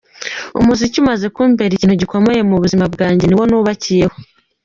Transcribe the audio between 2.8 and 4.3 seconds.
bwanjye, ni wo nubakiyeho.